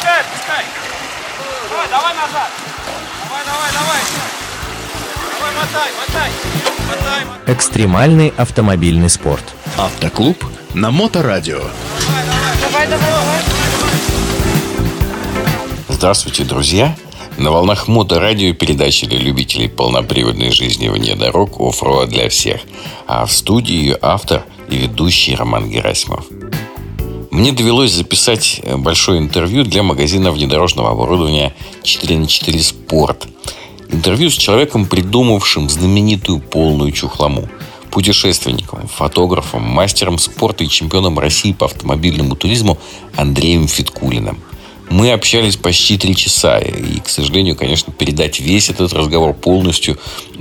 отпускай, 0.00 0.20
отпускай. 0.20 0.64
Давай, 1.68 1.88
давай 1.88 2.14
назад. 2.14 2.50
Давай, 3.24 3.44
давай, 3.44 3.72
давай. 3.72 4.00
Давай, 5.38 5.54
мотай, 5.54 5.90
мотай. 5.98 6.30
Мотай, 6.88 7.24
мотай. 7.24 7.54
Экстремальный 7.54 8.32
автомобильный 8.36 9.10
спорт. 9.10 9.44
Автоклуб 9.76 10.44
на 10.74 10.90
Моторадио. 10.90 11.60
Давай, 12.60 12.86
давай, 12.86 12.86
давай. 12.88 13.40
Здравствуйте, 15.88 16.44
друзья! 16.44 16.96
На 17.36 17.50
волнах 17.50 17.88
моторадио 17.88 18.54
передачи 18.54 19.06
для 19.06 19.18
любителей 19.18 19.68
полноприводной 19.68 20.50
жизни 20.50 20.88
вне 20.88 21.14
дорог 21.14 21.60
off-road 21.60 22.08
для 22.08 22.28
всех. 22.28 22.60
А 23.06 23.26
в 23.26 23.32
студии 23.32 23.74
ее 23.74 23.98
автор 24.00 24.44
и 24.68 24.76
ведущий 24.76 25.34
Роман 25.34 25.68
Герасимов. 25.68 26.26
Мне 27.40 27.52
довелось 27.52 27.92
записать 27.92 28.60
большое 28.76 29.18
интервью 29.18 29.64
для 29.64 29.82
магазина 29.82 30.30
внедорожного 30.30 30.90
оборудования 30.90 31.54
4 31.82 32.18
на 32.18 32.26
4 32.26 32.60
Спорт. 32.60 33.28
Интервью 33.88 34.28
с 34.28 34.34
человеком, 34.34 34.84
придумавшим 34.84 35.70
знаменитую 35.70 36.40
полную 36.40 36.92
чухлому. 36.92 37.48
Путешественником, 37.90 38.86
фотографом, 38.88 39.62
мастером 39.62 40.18
спорта 40.18 40.64
и 40.64 40.68
чемпионом 40.68 41.18
России 41.18 41.54
по 41.54 41.64
автомобильному 41.64 42.36
туризму 42.36 42.76
Андреем 43.16 43.68
Фиткулиным– 43.68 44.38
мы 44.90 45.12
общались 45.12 45.56
почти 45.56 45.96
три 45.96 46.16
часа, 46.16 46.58
и, 46.58 46.98
к 46.98 47.08
сожалению, 47.08 47.56
конечно, 47.56 47.92
передать 47.92 48.40
весь 48.40 48.70
этот 48.70 48.92
разговор 48.92 49.34
полностью 49.34 49.98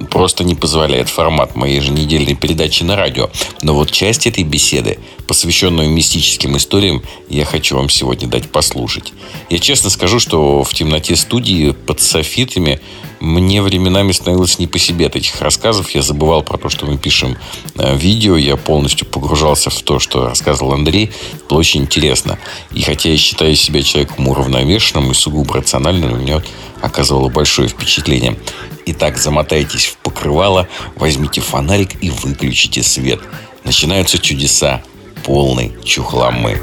просто 0.10 0.44
не 0.44 0.56
позволяет 0.56 1.08
формат 1.08 1.56
моей 1.56 1.76
еженедельной 1.76 2.36
передачи 2.36 2.84
на 2.84 2.96
радио. 2.96 3.30
Но 3.62 3.76
вот 3.76 3.92
часть 3.92 4.26
этой 4.26 4.44
беседы, 4.44 4.98
посвященную 5.28 5.90
мистическим 5.90 6.58
историям, 6.58 7.04
я 7.30 7.46
хочу 7.46 7.76
вам 7.76 7.90
сегодня 7.90 8.28
дать 8.28 8.52
послушать. 8.52 9.14
Я 9.52 9.60
честно 9.60 9.92
скажу, 9.92 10.20
что 10.20 10.64
в 10.64 10.74
темноте 10.74 11.16
студии 11.16 11.72
под 11.72 12.02
софитами 12.02 12.82
мне 13.20 13.62
временами 13.62 14.12
становилось 14.12 14.60
не 14.60 14.68
по 14.68 14.80
себе 14.80 15.08
от 15.08 15.16
этих 15.16 15.42
рассказов. 15.42 15.90
Я 15.92 16.02
забывал 16.02 16.44
про 16.44 16.58
то, 16.58 16.70
что 16.70 16.86
мы 16.86 16.98
пишем 16.98 17.38
э, 17.76 17.96
видео. 17.98 18.38
Я 18.38 18.56
полностью 18.56 19.08
погружался 19.08 19.70
в 19.70 19.82
то, 19.82 20.00
что 20.00 20.26
рассказывал 20.26 20.74
Андрей. 20.74 21.12
Было 21.50 21.60
очень 21.60 21.82
интересно. 21.82 22.40
И 22.72 22.82
хотя 22.82 23.10
я 23.10 23.18
считаю 23.18 23.56
себя 23.56 23.84
человеком 23.84 24.28
уравновешенным 24.28 25.12
и 25.12 25.14
сугубо 25.14 25.56
рациональным, 25.56 26.14
у 26.14 26.16
меня 26.18 26.42
оказывало 26.82 27.30
большое 27.30 27.68
впечатление. 27.68 28.38
Итак, 28.86 29.18
замотайтесь 29.18 29.86
в 29.86 29.98
покрывало, 29.98 30.68
возьмите 30.96 31.42
фонарик 31.42 32.02
и 32.02 32.10
выключите 32.10 32.84
свет. 32.84 33.20
Начинаются 33.64 34.18
чудеса 34.18 34.82
полной 35.24 35.74
чухламы. 35.84 36.60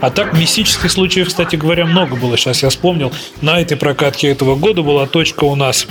А 0.00 0.10
так 0.10 0.32
мистических 0.32 0.90
случаев, 0.90 1.28
кстати 1.28 1.56
говоря, 1.56 1.84
много 1.84 2.14
было. 2.14 2.36
Сейчас 2.36 2.62
я 2.62 2.70
вспомнил. 2.70 3.12
На 3.40 3.60
этой 3.60 3.76
прокатке 3.76 4.28
этого 4.28 4.54
года 4.54 4.82
была 4.82 5.06
точка 5.06 5.44
у 5.44 5.56
нас 5.56 5.86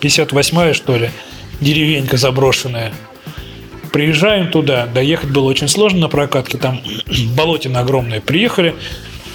58-я, 0.00 0.74
что 0.74 0.96
ли, 0.96 1.10
деревенька 1.60 2.18
заброшенная. 2.18 2.92
Приезжаем 3.90 4.50
туда, 4.50 4.86
доехать 4.86 5.30
было 5.30 5.44
очень 5.44 5.68
сложно 5.68 6.00
на 6.00 6.08
прокатке, 6.08 6.58
там 6.58 6.80
болотина 7.36 7.80
огромная. 7.80 8.20
Приехали, 8.20 8.74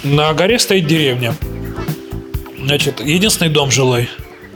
на 0.04 0.32
горе 0.32 0.58
стоит 0.58 0.86
деревня. 0.86 1.34
Значит, 2.60 3.00
единственный 3.00 3.50
дом 3.50 3.70
жилой. 3.70 4.08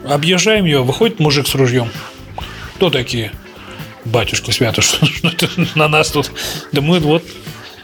Объезжаем 0.07 0.65
ее, 0.65 0.83
выходит 0.83 1.19
мужик 1.19 1.47
с 1.47 1.55
ружьем. 1.55 1.89
Кто 2.75 2.89
такие? 2.89 3.31
Батюшки 4.05 4.51
свято, 4.51 4.81
что, 4.81 5.05
на 5.75 5.87
нас 5.87 6.11
тут? 6.11 6.31
Да 6.71 6.81
мы 6.81 6.99
вот 6.99 7.23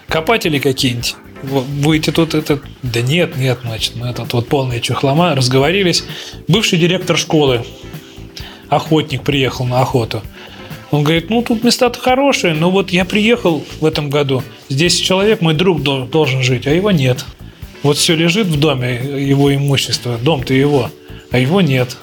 копатели 0.08 0.60
какие-нибудь 0.60 1.16
будете 1.44 2.12
тут 2.12 2.34
это... 2.34 2.60
Да 2.84 3.02
нет, 3.02 3.38
нет, 3.38 3.60
значит, 3.64 3.94
ну 3.96 4.06
этот 4.06 4.34
вот 4.34 4.48
полная 4.48 4.80
чухлома. 4.80 5.36
Разговорились. 5.36 6.04
Бывший 6.48 6.80
директор 6.80 7.18
школы, 7.18 7.66
охотник, 8.70 9.24
приехал 9.24 9.66
на 9.66 9.82
охоту. 9.82 10.22
Он 10.92 11.04
говорит, 11.04 11.30
ну 11.30 11.42
тут 11.44 11.64
места-то 11.64 12.00
хорошие, 12.00 12.54
но 12.54 12.72
вот 12.72 12.90
я 12.90 13.06
приехал 13.06 13.64
в 13.80 13.86
этом 13.86 14.10
году, 14.10 14.44
здесь 14.70 14.96
человек, 14.98 15.40
мой 15.40 15.54
друг 15.54 15.84
должен 15.84 16.42
жить, 16.42 16.66
а 16.66 16.72
его 16.72 16.90
нет. 16.90 17.26
Вот 17.84 17.98
все 17.98 18.16
лежит 18.16 18.48
в 18.48 18.60
доме, 18.60 18.96
его 18.96 19.54
имущество, 19.54 20.18
дом-то 20.18 20.54
его, 20.54 20.90
а 21.32 21.38
его 21.38 21.62
нет. 21.62 21.96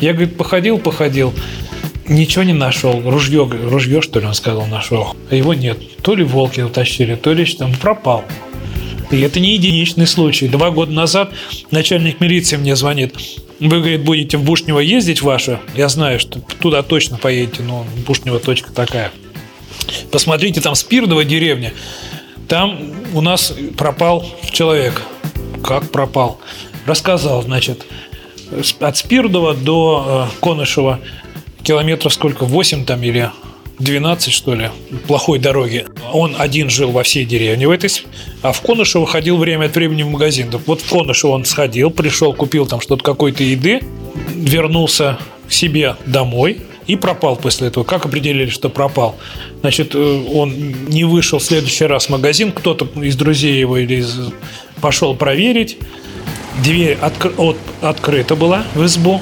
Я, 0.00 0.12
говорит, 0.12 0.36
походил, 0.36 0.78
походил, 0.78 1.32
ничего 2.08 2.42
не 2.42 2.52
нашел. 2.52 3.00
Ружье, 3.08 3.48
ружье, 3.48 4.02
что 4.02 4.20
ли, 4.20 4.26
он 4.26 4.34
сказал, 4.34 4.66
нашел. 4.66 5.16
А 5.30 5.34
его 5.34 5.54
нет. 5.54 5.78
То 6.02 6.14
ли 6.14 6.24
волки 6.24 6.60
утащили, 6.60 7.14
то 7.14 7.32
ли 7.32 7.44
что, 7.44 7.64
он 7.64 7.74
пропал. 7.74 8.24
И 9.10 9.20
это 9.20 9.40
не 9.40 9.54
единичный 9.54 10.06
случай. 10.06 10.48
Два 10.48 10.70
года 10.70 10.92
назад 10.92 11.32
начальник 11.70 12.20
милиции 12.20 12.56
мне 12.56 12.76
звонит. 12.76 13.14
Вы, 13.60 13.78
говорит, 13.78 14.04
будете 14.04 14.36
в 14.36 14.44
Бушнево 14.44 14.78
ездить 14.78 15.22
ваше? 15.22 15.60
Я 15.74 15.88
знаю, 15.88 16.20
что 16.20 16.40
туда 16.60 16.82
точно 16.82 17.16
поедете, 17.16 17.62
но 17.62 17.86
Бушнево 18.06 18.38
точка 18.38 18.72
такая. 18.72 19.10
Посмотрите, 20.12 20.60
там 20.60 20.74
Спирдова 20.74 21.24
деревня. 21.24 21.72
Там 22.46 22.92
у 23.14 23.20
нас 23.20 23.52
пропал 23.76 24.26
человек. 24.50 25.02
Как 25.64 25.90
пропал? 25.90 26.38
Рассказал, 26.86 27.42
значит, 27.42 27.84
от 28.80 28.96
Спирдова 28.96 29.54
до 29.54 30.28
э, 30.30 30.40
Конышева 30.40 31.00
километров 31.62 32.12
сколько? 32.12 32.44
8 32.44 32.84
там 32.84 33.02
или 33.02 33.30
12, 33.78 34.32
что 34.32 34.54
ли, 34.54 34.70
плохой 35.06 35.38
дороги. 35.38 35.86
Он 36.12 36.34
один 36.38 36.68
жил 36.68 36.90
во 36.90 37.02
всей 37.02 37.24
деревне 37.24 37.68
в 37.68 37.70
этой, 37.70 37.90
а 38.42 38.52
в 38.52 38.60
Конышево 38.60 39.06
ходил 39.06 39.36
время 39.36 39.66
от 39.66 39.74
времени 39.74 40.02
в 40.02 40.10
магазин. 40.10 40.50
Так 40.50 40.62
вот 40.66 40.80
в 40.80 40.90
Конышево 40.90 41.32
он 41.32 41.44
сходил, 41.44 41.90
пришел, 41.90 42.32
купил 42.32 42.66
там 42.66 42.80
что-то 42.80 43.02
какой-то 43.04 43.42
еды, 43.42 43.80
вернулся 44.34 45.18
к 45.48 45.52
себе 45.52 45.96
домой, 46.06 46.62
и 46.88 46.96
пропал 46.96 47.36
после 47.36 47.68
этого. 47.68 47.84
Как 47.84 48.06
определили, 48.06 48.48
что 48.48 48.70
пропал? 48.70 49.14
Значит, 49.60 49.94
э, 49.94 50.24
он 50.32 50.54
не 50.88 51.04
вышел 51.04 51.38
в 51.38 51.44
следующий 51.44 51.84
раз 51.84 52.06
в 52.06 52.08
магазин, 52.08 52.50
кто-то 52.50 52.88
из 53.00 53.14
друзей 53.14 53.60
его 53.60 53.76
или 53.76 53.96
из... 53.96 54.18
пошел 54.80 55.14
проверить. 55.14 55.76
Дверь 56.64 56.96
откр... 57.00 57.32
от... 57.36 57.58
открыта 57.82 58.36
была 58.36 58.64
в 58.74 58.84
избу. 58.86 59.20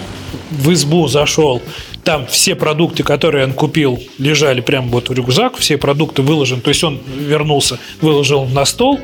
В 0.52 0.72
избу 0.72 1.08
зашел, 1.08 1.60
там 2.06 2.24
все 2.28 2.54
продукты, 2.54 3.02
которые 3.02 3.44
он 3.44 3.52
купил, 3.52 4.00
лежали 4.18 4.60
прямо 4.60 4.86
вот 4.88 5.08
в 5.08 5.12
рюкзак, 5.12 5.56
все 5.56 5.76
продукты 5.76 6.22
выложены. 6.22 6.60
То 6.60 6.68
есть 6.68 6.84
он 6.84 7.00
вернулся, 7.18 7.80
выложил 8.00 8.44
на 8.44 8.64
стол 8.64 9.00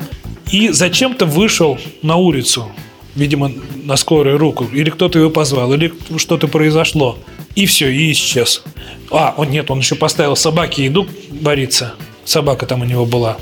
и 0.49 0.69
зачем-то 0.69 1.25
вышел 1.25 1.77
на 2.01 2.15
улицу. 2.15 2.71
Видимо, 3.15 3.51
на 3.83 3.97
скорую 3.97 4.37
руку. 4.37 4.69
Или 4.71 4.89
кто-то 4.89 5.19
его 5.19 5.29
позвал, 5.29 5.73
или 5.73 5.93
что-то 6.15 6.47
произошло. 6.47 7.19
И 7.55 7.65
все, 7.65 7.89
и 7.89 8.09
исчез. 8.13 8.63
А, 9.11 9.35
он 9.37 9.49
нет, 9.49 9.69
он 9.69 9.79
еще 9.79 9.95
поставил 9.95 10.37
собаке 10.37 10.85
еду 10.85 11.05
бориться. 11.29 11.95
Собака 12.23 12.65
там 12.65 12.81
у 12.81 12.85
него 12.85 13.05
была. 13.05 13.37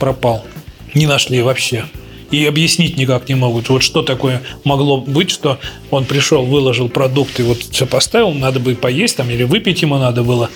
Пропал. 0.00 0.44
Не 0.92 1.06
нашли 1.06 1.40
вообще 1.40 1.84
и 2.32 2.46
объяснить 2.46 2.96
никак 2.96 3.28
не 3.28 3.36
могут. 3.36 3.68
Вот 3.68 3.82
что 3.82 4.02
такое 4.02 4.42
могло 4.64 4.96
быть, 4.96 5.30
что 5.30 5.60
он 5.90 6.04
пришел, 6.04 6.44
выложил 6.44 6.88
продукты, 6.88 7.44
вот 7.44 7.58
все 7.58 7.86
поставил, 7.86 8.32
надо 8.32 8.58
бы 8.58 8.74
поесть 8.74 9.18
там 9.18 9.30
или 9.30 9.44
выпить 9.44 9.82
ему 9.82 9.98
надо 9.98 10.24
было, 10.24 10.50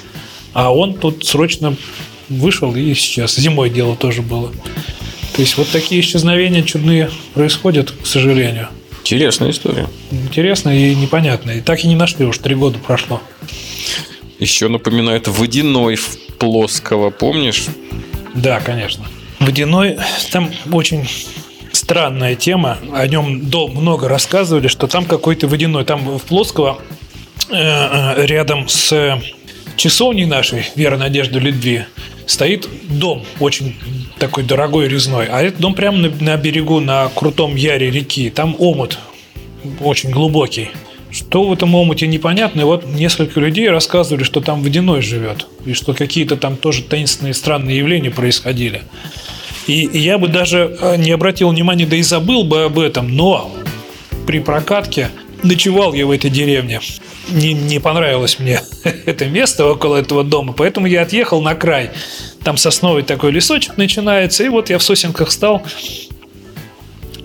а 0.52 0.74
он 0.74 0.94
тут 0.94 1.24
срочно 1.24 1.76
вышел 2.28 2.74
и 2.74 2.94
сейчас 2.94 3.36
Зимой 3.36 3.70
дело 3.70 3.94
тоже 3.94 4.22
было. 4.22 4.50
То 5.34 5.42
есть 5.42 5.56
вот 5.58 5.68
такие 5.68 6.00
исчезновения 6.00 6.62
чудные 6.62 7.10
происходят, 7.34 7.90
к 7.90 8.06
сожалению. 8.06 8.68
Интересная 9.02 9.50
история. 9.50 9.86
Интересно 10.10 10.70
и 10.70 10.94
непонятно. 10.94 11.50
И 11.52 11.60
так 11.60 11.84
и 11.84 11.86
не 11.86 11.94
нашли, 11.94 12.24
уж 12.24 12.38
три 12.38 12.54
года 12.54 12.78
прошло. 12.78 13.20
Еще 14.38 14.68
напоминает 14.68 15.28
водяной 15.28 15.96
в 15.96 16.18
плоского, 16.38 17.10
помнишь? 17.10 17.66
Да, 18.34 18.60
конечно. 18.60 19.04
Водяной, 19.40 19.98
там 20.32 20.50
очень 20.72 21.06
странная 21.86 22.34
тема. 22.34 22.78
О 22.92 23.06
нем 23.06 23.48
много 23.76 24.08
рассказывали, 24.08 24.66
что 24.66 24.88
там 24.88 25.04
какой-то 25.04 25.46
водяной. 25.46 25.84
Там 25.84 26.18
в 26.18 26.22
Плоского 26.22 26.80
э, 27.48 27.54
э, 27.54 28.26
рядом 28.26 28.68
с 28.68 29.20
часовней 29.76 30.24
нашей, 30.24 30.64
Вера 30.74 30.96
Надежда 30.96 31.38
Литви, 31.38 31.84
стоит 32.26 32.68
дом 32.88 33.22
очень 33.38 33.76
такой 34.18 34.42
дорогой 34.42 34.88
резной. 34.88 35.26
А 35.26 35.40
этот 35.42 35.60
дом 35.60 35.74
прямо 35.74 35.98
на, 35.98 36.08
на 36.08 36.36
берегу, 36.36 36.80
на 36.80 37.08
крутом 37.14 37.54
яре 37.54 37.88
реки. 37.88 38.30
Там 38.30 38.56
омут 38.58 38.98
очень 39.80 40.10
глубокий. 40.10 40.70
Что 41.12 41.44
в 41.44 41.52
этом 41.52 41.72
омуте 41.76 42.08
непонятно. 42.08 42.62
И 42.62 42.64
вот 42.64 42.84
несколько 42.84 43.38
людей 43.38 43.70
рассказывали, 43.70 44.24
что 44.24 44.40
там 44.40 44.60
водяной 44.64 45.02
живет. 45.02 45.46
И 45.64 45.72
что 45.72 45.94
какие-то 45.94 46.36
там 46.36 46.56
тоже 46.56 46.82
таинственные 46.82 47.32
странные 47.32 47.78
явления 47.78 48.10
происходили. 48.10 48.82
И 49.66 49.98
я 49.98 50.18
бы 50.18 50.28
даже 50.28 50.76
э, 50.80 50.96
не 50.96 51.10
обратил 51.10 51.50
внимания, 51.50 51.86
да 51.86 51.96
и 51.96 52.02
забыл 52.02 52.44
бы 52.44 52.64
об 52.64 52.78
этом, 52.78 53.14
но 53.14 53.52
при 54.26 54.40
прокатке 54.40 55.10
ночевал 55.42 55.92
я 55.92 56.06
в 56.06 56.10
этой 56.10 56.30
деревне. 56.30 56.80
Не, 57.28 57.52
не 57.52 57.80
понравилось 57.80 58.38
мне 58.38 58.60
это 59.06 59.26
место 59.26 59.66
около 59.66 59.96
этого 59.96 60.22
дома, 60.22 60.52
поэтому 60.52 60.86
я 60.86 61.02
отъехал 61.02 61.42
на 61.42 61.54
край. 61.54 61.90
Там 62.44 62.56
сосновый 62.56 63.02
такой 63.02 63.32
лесочек 63.32 63.76
начинается, 63.76 64.44
и 64.44 64.48
вот 64.48 64.70
я 64.70 64.78
в 64.78 64.82
сосенках 64.82 65.32
стал, 65.32 65.62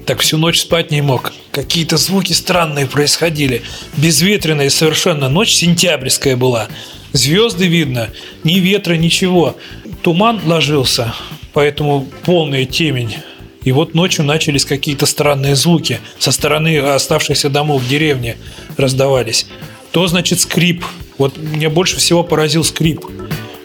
так 0.06 0.20
всю 0.20 0.38
ночь 0.38 0.60
спать 0.60 0.90
не 0.90 1.02
мог. 1.02 1.32
Какие-то 1.52 1.98
звуки 1.98 2.34
странные 2.34 2.88
происходили. 2.88 3.62
Безветренная 3.98 4.70
совершенно 4.70 5.30
ночь, 5.30 5.54
сентябрьская 5.54 6.36
была. 6.36 6.68
Звезды 7.14 7.68
видно, 7.68 8.10
ни 8.44 8.56
ветра, 8.56 8.96
ничего. 8.96 9.56
Туман 10.02 10.42
ложился, 10.44 11.14
поэтому 11.54 12.08
полная 12.26 12.66
темень. 12.66 13.16
И 13.64 13.72
вот 13.72 13.94
ночью 13.94 14.26
начались 14.26 14.66
какие-то 14.66 15.06
странные 15.06 15.56
звуки. 15.56 16.00
Со 16.18 16.32
стороны 16.32 16.80
оставшихся 16.80 17.50
домов 17.50 17.84
в 17.84 17.90
деревне 17.90 18.38
раздавались. 18.78 19.48
То, 19.92 20.08
значит, 20.08 20.40
скрип. 20.40 20.84
Вот 21.18 21.38
меня 21.38 21.70
больше 21.70 21.98
всего 21.98 22.24
поразил 22.24 22.64
скрип. 22.64 23.06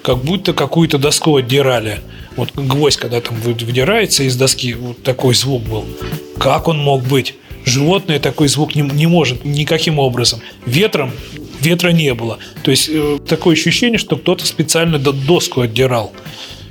Как 0.02 0.18
будто 0.18 0.52
какую-то 0.52 0.98
доску 0.98 1.36
отдирали. 1.36 2.00
Вот 2.36 2.50
гвоздь, 2.54 2.98
когда 2.98 3.20
там 3.22 3.40
выдирается 3.40 4.22
из 4.24 4.36
доски, 4.36 4.74
вот 4.74 5.02
такой 5.02 5.34
звук 5.34 5.62
был. 5.62 5.86
Как 6.38 6.68
он 6.68 6.78
мог 6.78 7.02
быть? 7.02 7.34
Животное 7.64 8.20
такой 8.20 8.48
звук 8.48 8.74
не, 8.74 8.82
не 8.82 9.06
может 9.06 9.44
никаким 9.44 9.98
образом. 9.98 10.40
Ветром 10.66 11.12
ветра 11.60 11.90
не 11.90 12.14
было. 12.14 12.38
То 12.62 12.70
есть 12.70 12.88
э, 12.92 13.18
такое 13.26 13.54
ощущение, 13.54 13.98
что 13.98 14.16
кто-то 14.16 14.46
специально 14.46 14.98
доску 14.98 15.62
отдирал. 15.62 16.12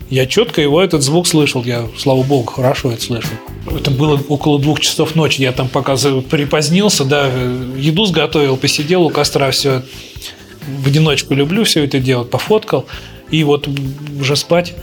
Я 0.09 0.27
четко 0.27 0.61
его 0.61 0.81
этот 0.81 1.01
звук 1.01 1.27
слышал. 1.27 1.63
Я, 1.63 1.87
слава 1.97 2.21
богу, 2.23 2.51
хорошо 2.51 2.91
это 2.91 3.01
слышал. 3.01 3.31
Это 3.75 3.89
было 3.89 4.21
около 4.29 4.59
двух 4.59 4.79
часов 4.79 5.15
ночи. 5.15 5.41
Я 5.41 5.51
там 5.51 5.67
пока 5.67 5.95
припозднился, 5.95 7.05
да, 7.05 7.27
еду 7.77 8.05
сготовил, 8.05 8.57
посидел 8.57 9.03
у 9.03 9.09
костра, 9.09 9.49
все 9.51 9.81
в 10.67 10.87
одиночку 10.87 11.33
люблю 11.33 11.63
все 11.63 11.83
это 11.83 11.99
делать, 11.99 12.29
пофоткал. 12.29 12.85
И 13.31 13.43
вот 13.43 13.67
уже 14.19 14.35
спать. 14.35 14.75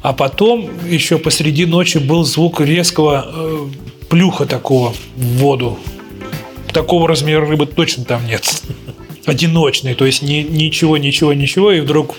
А 0.00 0.12
потом 0.12 0.70
еще 0.88 1.18
посреди 1.18 1.66
ночи 1.66 1.98
был 1.98 2.24
звук 2.24 2.60
резкого 2.60 3.26
э, 3.28 3.66
плюха 4.08 4.46
такого 4.46 4.94
в 5.16 5.22
воду. 5.38 5.78
Такого 6.72 7.08
размера 7.08 7.46
рыбы 7.46 7.66
точно 7.66 8.04
там 8.04 8.26
нет. 8.26 8.62
Одиночный, 9.26 9.94
то 9.94 10.06
есть 10.06 10.22
ни, 10.22 10.36
ничего, 10.42 10.96
ничего, 10.96 11.32
ничего, 11.32 11.72
и 11.72 11.80
вдруг 11.80 12.14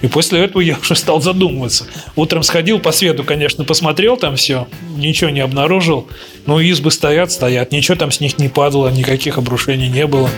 и 0.00 0.08
после 0.08 0.40
этого 0.40 0.62
я 0.62 0.78
уже 0.78 0.94
стал 0.94 1.20
задумываться. 1.20 1.86
Утром 2.16 2.42
сходил 2.42 2.78
по 2.78 2.92
свету, 2.92 3.24
конечно, 3.24 3.64
посмотрел 3.64 4.16
там 4.16 4.36
все, 4.36 4.66
ничего 4.96 5.30
не 5.30 5.40
обнаружил. 5.40 6.08
Но 6.46 6.60
избы 6.60 6.90
стоят, 6.90 7.30
стоят, 7.30 7.72
ничего 7.72 7.96
там 7.96 8.10
с 8.10 8.20
них 8.20 8.38
не 8.38 8.48
падало, 8.48 8.88
никаких 8.88 9.38
обрушений 9.38 9.88
не 9.88 10.06
было. 10.06 10.30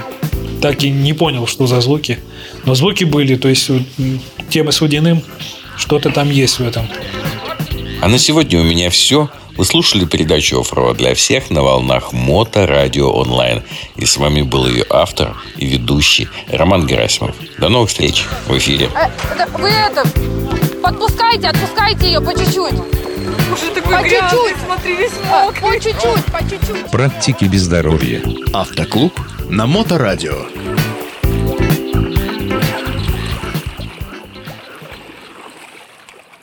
Так 0.61 0.83
и 0.83 0.91
не 0.91 1.13
понял, 1.13 1.47
что 1.47 1.67
за 1.67 1.81
звуки. 1.81 2.19
Но 2.65 2.75
звуки 2.75 3.05
были, 3.05 3.37
то 3.37 3.49
есть 3.49 3.71
тема 4.49 4.73
с 4.73 4.81
водяным, 4.81 5.23
что-то 5.77 6.11
там 6.11 6.31
есть 6.31 6.59
в 6.59 6.67
этом. 6.67 6.89
А 8.01 8.09
на 8.09 8.19
сегодня 8.19 8.61
у 8.61 8.65
меня 8.65 8.91
все. 8.91 9.31
Вы 9.57 9.65
слушали 9.67 10.07
передачу 10.07 10.61
«Оффроуд 10.61 10.97
для 10.97 11.15
всех» 11.15 11.51
на 11.51 11.63
волнах 11.63 12.13
Мото 12.13 12.67
Радио 12.67 13.11
Онлайн. 13.11 13.63
И 13.97 14.07
с 14.07 14.17
вами 14.17 14.43
был 14.43 14.67
ее 14.67 14.85
автор 14.89 15.37
и 15.57 15.67
ведущий 15.67 16.29
Роман 16.49 16.87
Герасимов. 16.87 17.37
До 17.59 17.69
новых 17.69 17.91
встреч 17.91 18.25
в 18.47 18.57
эфире. 18.57 18.89
А, 18.95 19.11
вы 19.59 19.69
это, 19.69 20.09
подпускайте, 20.83 21.49
отпускайте 21.49 22.07
ее 22.07 22.21
по 22.21 22.33
чуть-чуть. 22.33 22.79
По 23.85 24.03
чуть-чуть. 24.03 24.57
Смотри, 24.65 24.97
весь 24.97 25.13
мокрый. 25.29 25.61
По 25.61 25.81
чуть-чуть, 25.81 26.25
по 26.25 26.39
чуть-чуть. 26.41 26.91
Практики 26.91 27.45
без 27.45 27.63
здоровья. 27.63 28.23
Автоклуб 28.55 29.13
на 29.51 29.67
Моторадио. 29.67 30.47